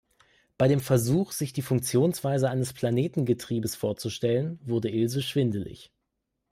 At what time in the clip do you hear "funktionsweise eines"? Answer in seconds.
1.61-2.73